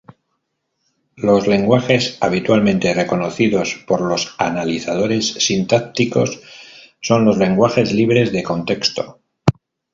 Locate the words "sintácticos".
5.33-6.41